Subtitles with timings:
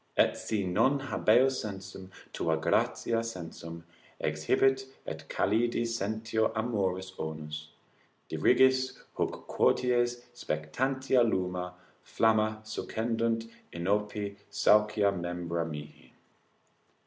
[0.21, 3.83] Et si non habeo sensum, tua gratia sensum
[4.19, 7.69] Exhibet, et calidi sentio amoris onus.
[8.27, 16.11] Dirigis huc quoties spectantia lumina, flamma Succendunt inopi saucia membra mihi.